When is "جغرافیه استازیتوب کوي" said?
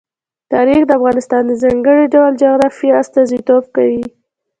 2.43-4.03